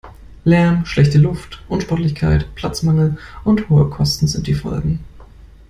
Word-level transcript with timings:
Lärm, 0.45 0.87
schlechte 0.87 1.19
Luft, 1.19 1.61
Unsportlichkeit, 1.69 2.55
Platzmangel 2.55 3.19
und 3.43 3.69
hohe 3.69 3.87
Kosten 3.87 4.25
sind 4.27 4.47
die 4.47 4.55
Folgen. 4.55 5.03